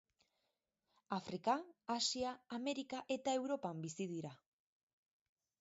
Afrika, 1.17 1.55
Asia, 1.97 2.33
Amerika 2.59 3.05
eta 3.19 3.37
Europan 3.41 3.85
bizi 3.87 4.09
dira. 4.15 4.37